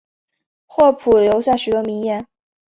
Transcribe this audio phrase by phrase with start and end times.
[0.65, 2.27] 霍普留下许多名言。